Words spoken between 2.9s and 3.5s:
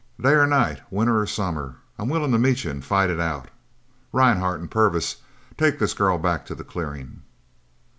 it out.